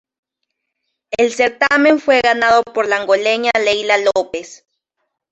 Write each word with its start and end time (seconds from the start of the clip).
El 1.15 1.31
certamen 1.31 1.99
fue 1.99 2.21
ganado 2.21 2.63
por 2.63 2.87
la 2.87 2.99
angoleña 2.99 3.51
Leila 3.63 3.97
Lopes. 3.99 4.65